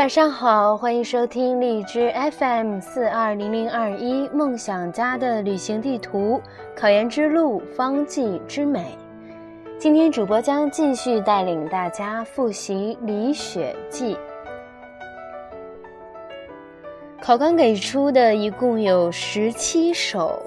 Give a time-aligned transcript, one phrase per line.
[0.00, 6.40] 晚上好，欢迎收听荔枝 FM 四二零零二一梦想家的旅行地图，
[6.74, 8.96] 考研之路，方剂之美。
[9.78, 14.14] 今天主播将继续带领大家复习《李雪记》。
[17.20, 20.42] 考纲给出的一共有十七首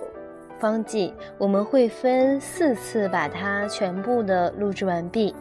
[0.57, 5.31] 方剂，我们会分四次把它全部的录制完毕。《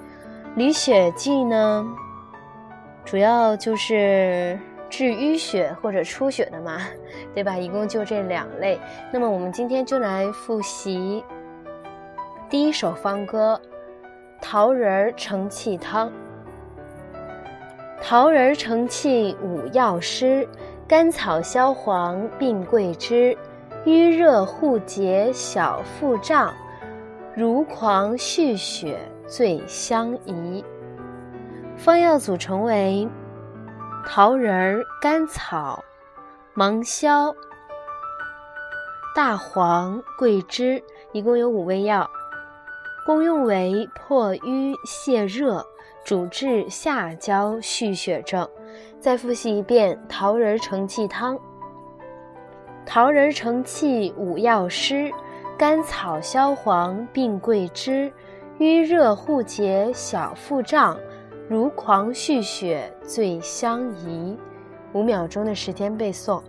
[0.54, 1.82] 李雪记》呢，
[3.04, 6.78] 主要就是治淤血或者出血的嘛，
[7.34, 7.56] 对吧？
[7.56, 8.78] 一共就这两类。
[9.12, 11.24] 那么我们今天就来复习
[12.48, 13.60] 第一首方歌
[14.42, 16.08] 《桃仁承气汤》。
[18.00, 20.48] 桃仁承气五药师。
[20.88, 23.34] 甘草、消黄、并桂枝，
[23.86, 26.52] 瘀热护结小腹胀，
[27.34, 30.62] 如狂续血最相宜。
[31.82, 33.08] 方药组成为
[34.06, 35.82] 桃仁、甘草、
[36.54, 37.34] 芒硝、
[39.16, 42.08] 大黄、桂枝，一共有五味药，
[43.04, 45.66] 功用为破瘀泻热，
[46.04, 48.48] 主治下焦蓄血症。
[49.00, 51.36] 再复习一遍桃仁承气汤。
[52.86, 55.10] 桃仁承气五药师，
[55.58, 58.12] 甘草、消黄、并桂枝，
[58.58, 60.96] 瘀热护结小腹胀，
[61.52, 64.38] 如狂续雪最相宜。
[64.94, 66.42] 五秒钟的时间背诵。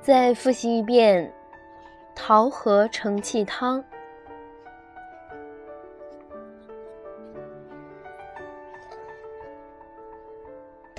[0.00, 1.30] 再复习一遍
[2.14, 3.84] 桃核承气汤。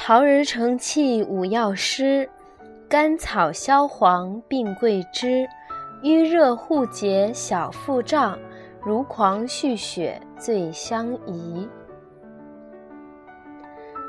[0.05, 2.29] 桃仁承气五药师，
[2.89, 5.47] 甘草、消黄、并桂枝，
[6.01, 8.37] 瘀热护结小腹胀，
[8.81, 11.69] 如狂续血最相宜。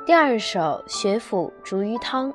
[0.05, 2.35] 第二首血府逐瘀汤。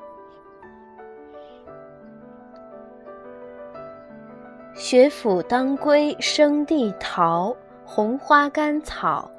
[4.74, 7.54] 血府当归生地桃
[7.84, 9.30] 红花甘草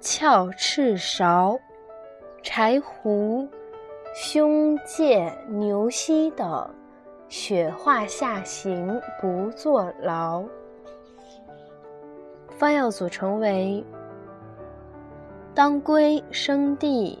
[0.00, 1.58] 翘翅芍
[2.42, 3.46] 柴胡
[4.18, 6.74] 胸芥牛膝等
[7.28, 10.42] 血化下行不坐牢。
[12.48, 13.84] 方药组成为
[15.54, 17.18] 当归生地。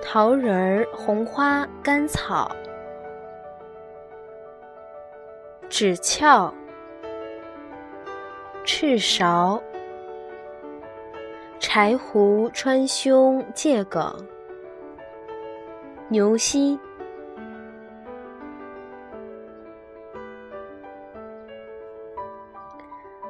[0.00, 2.50] 桃仁儿、红花、甘草、
[5.68, 6.54] 枳壳、
[8.64, 9.60] 赤芍、
[11.74, 14.14] 柴胡、川芎、桔梗、
[16.10, 16.78] 牛膝，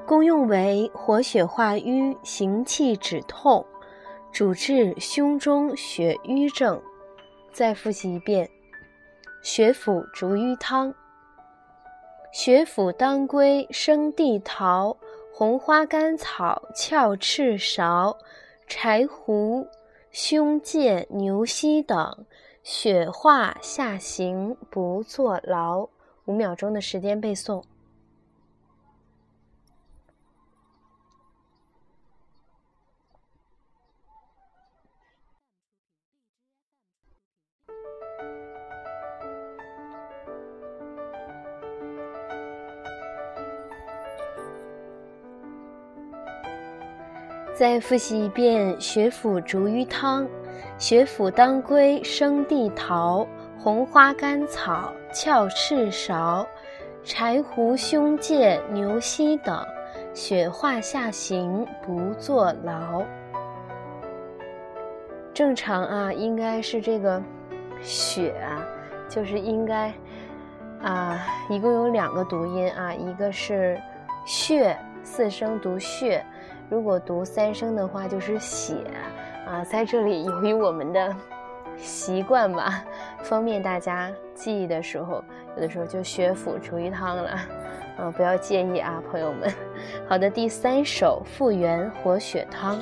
[0.05, 3.65] 功用为活血化瘀、行气止痛。
[4.33, 6.83] 主治胸中血瘀症，
[7.53, 8.51] 再复习一遍：
[9.41, 10.93] 血府逐瘀汤。
[12.33, 14.97] 血府当归生地桃
[15.35, 18.15] 红花甘草翘赤芍
[18.67, 19.67] 柴胡
[20.11, 22.27] 胸芥牛膝等，
[22.63, 25.89] 雪化下行不坐牢。
[26.27, 27.65] 五秒钟的时间背诵。
[47.55, 50.27] 再复习一遍血府逐瘀汤：
[50.79, 53.27] 血府当归生地桃
[53.59, 56.47] 红花甘草翘翅芍
[57.05, 59.63] 柴胡胸芥牛膝等，
[60.15, 63.03] 血化下行不坐牢。
[65.35, 67.23] 正常啊，应该是这个
[67.83, 68.65] 血啊，
[69.11, 69.93] 就是应该
[70.83, 73.79] 啊，一共有两个读音啊，一个是
[74.25, 76.25] 血，四声读血。
[76.73, 78.77] 如果读三声的话，就是血
[79.47, 79.63] 啊。
[79.63, 81.15] 在这里，由于我们的
[81.77, 82.83] 习惯吧，
[83.23, 85.23] 方便大家记忆的时候，
[85.55, 87.31] 有的时候就学府逐瘀汤了，
[87.99, 89.53] 啊，不要介意啊，朋友们。
[90.09, 92.79] 好的，第三首复原活血汤。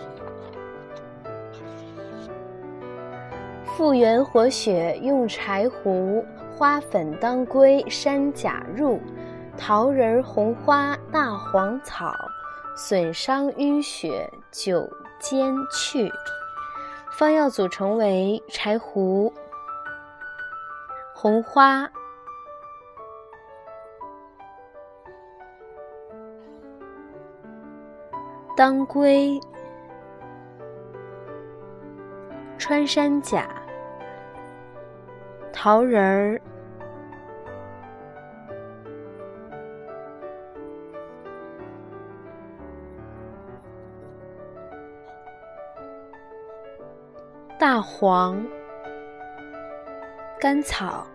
[3.77, 6.25] 复原活血用柴胡、
[6.57, 9.01] 花粉、当归、山甲、入、
[9.59, 12.15] 桃仁、红花、大黄草。
[12.83, 14.89] 损伤淤血久
[15.19, 16.11] 煎去。
[17.13, 19.31] 方药组成为柴胡、
[21.13, 21.87] 红花、
[28.57, 29.39] 当归、
[32.57, 33.47] 穿山甲、
[35.53, 36.41] 桃仁儿。
[47.61, 48.43] 大黄、
[50.41, 51.07] 甘草、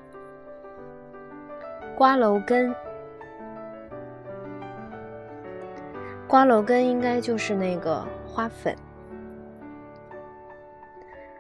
[1.97, 2.71] 瓜蒌根，
[6.27, 8.75] 瓜蒌根应该就是那个花粉。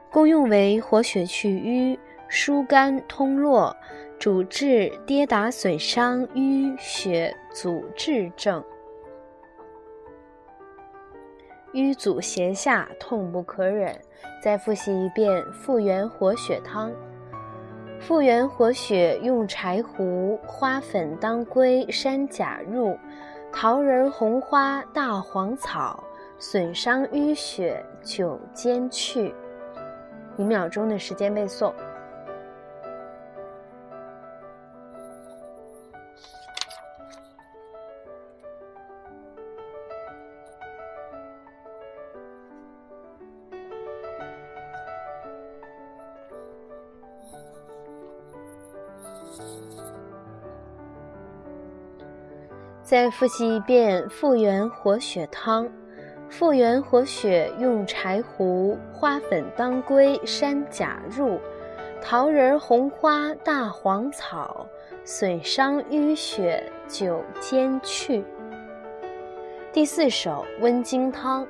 [0.09, 3.77] 功用为活血去瘀、疏肝通络，
[4.17, 8.63] 主治跌打损伤淤血阻滞症。
[11.75, 13.93] 瘀阻胁下，痛不可忍。
[14.41, 16.91] 再复习一遍复原活血汤。
[17.99, 22.97] 复原活血用柴胡、花粉、当归、山甲入，
[23.51, 26.03] 桃仁、红花、大黄草，
[26.37, 29.33] 损伤淤血九煎去。
[30.37, 31.73] 五秒钟的时间背诵。
[52.83, 55.67] 再复习一遍复原活血汤。
[56.27, 61.39] 复原活血用柴胡、花粉、当归、山甲入，
[62.01, 64.65] 桃仁、红花、大黄草，
[65.03, 68.25] 损伤淤血九煎去。
[69.71, 71.47] 第四首温经汤。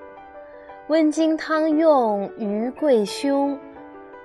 [0.87, 3.57] 温经汤用鱼桂胸、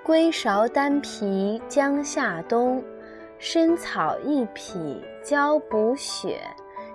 [0.03, 2.83] 龟芍、丹皮、姜夏冬、
[3.41, 6.41] 参草一匹，交补血。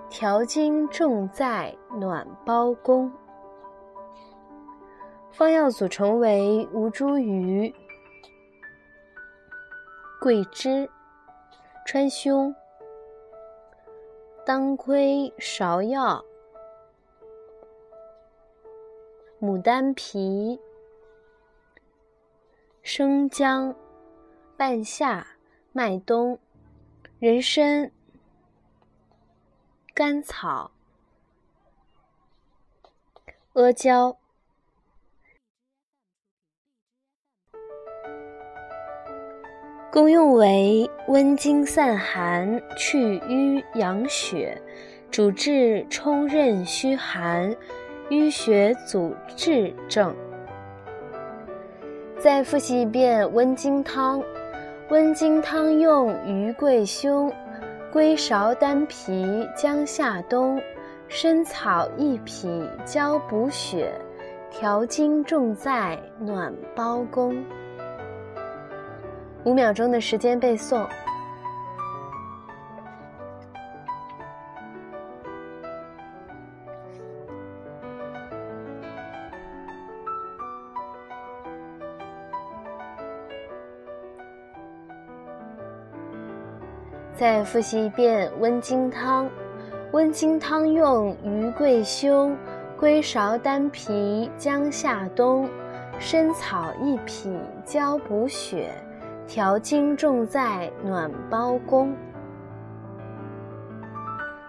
[0.08, 3.12] 调经重在暖包宫。
[5.32, 7.74] 方药组成为吴茱萸、
[10.20, 10.88] 桂枝、
[11.84, 12.54] 川芎、
[14.46, 16.24] 当归、芍药、
[19.40, 20.58] 牡丹皮、
[22.82, 23.74] 生姜、
[24.56, 25.26] 半夏、
[25.76, 26.38] 麦冬、
[27.18, 27.90] 人参。
[29.92, 30.70] 甘草、
[33.52, 34.16] 阿胶，
[39.92, 44.58] 功用为温经散寒、去瘀养血，
[45.10, 47.54] 主治冲任虚寒、
[48.08, 50.16] 淤血阻滞症。
[52.18, 54.24] 再复习一遍温经汤。
[54.88, 57.32] 温经汤用鱼桂胸。
[57.92, 60.60] 龟芍、丹皮、姜夏冬、
[61.08, 63.90] 参草一匹，胶补血，
[64.50, 67.42] 调经重在暖包宫。
[69.44, 70.86] 五秒钟的时间背诵。
[87.16, 89.28] 再复习一遍温经汤。
[89.92, 92.36] 温经汤用鱼桂胸、
[92.78, 95.48] 龟芍、丹皮、姜夏冬、
[95.98, 98.70] 参草一匹，交补血，
[99.26, 101.96] 调经重在暖包宫。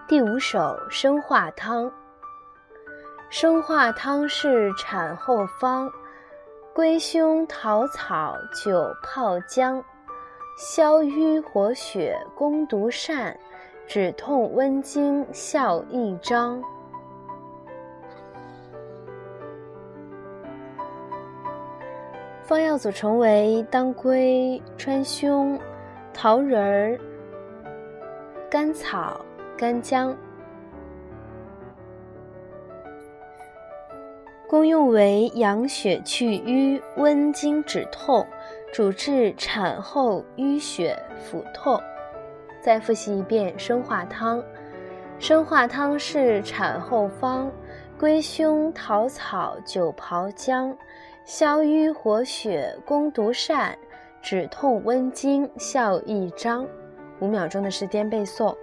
[0.06, 1.90] 第五首生化汤。
[3.30, 5.90] 生化汤是产后方，
[6.74, 9.82] 龟胸、桃草、酒泡姜。
[10.58, 13.38] 消瘀活血，攻毒善，
[13.86, 16.60] 止痛温经，效益彰。
[22.42, 25.60] 方药组成为当归、川芎、
[26.12, 26.98] 桃仁儿、
[28.50, 29.24] 甘草、
[29.56, 30.16] 干姜。
[34.48, 38.26] 功用为养血去瘀、温经止痛。
[38.72, 41.80] 主治产后淤血腹痛。
[42.60, 44.42] 再复习一遍生化汤。
[45.18, 47.50] 生化汤是产后方，
[47.98, 50.76] 龟胸、桃草、九泡姜，
[51.24, 53.76] 消瘀活血，攻毒善，
[54.22, 56.66] 止痛温经，效益彰。
[57.20, 58.54] 五秒钟的时间背诵。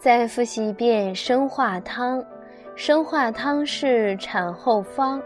[0.00, 2.24] 再复习一遍生化汤。
[2.76, 5.20] 生化汤是产后方，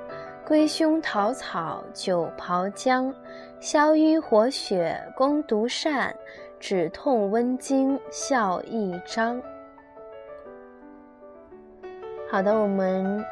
[0.46, 3.14] 归胸桃草九炮姜，
[3.60, 6.10] 消瘀活血，攻毒疝，
[6.58, 9.38] 止痛温经，效益彰。
[12.30, 13.22] 好的，我们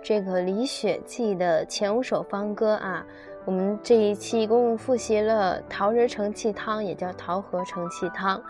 [0.00, 3.04] 这个《李雪记》的前五首方歌啊，
[3.44, 8.40] 我们这一期一共复习了桃仁承气汤，也叫桃核承气汤；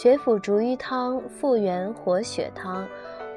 [0.00, 2.86] 血府逐瘀汤、复原活血汤、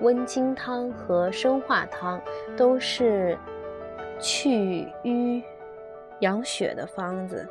[0.01, 2.21] 温经汤和生化汤，
[2.55, 3.35] 都是
[4.19, 5.43] 去瘀
[6.19, 7.49] 养血的方子。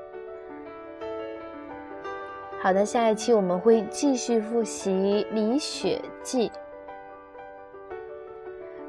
[2.60, 6.48] 好的，下一期我们会继续复习《理血记》。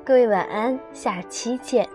[0.06, 1.90] 各位晚安，下期见。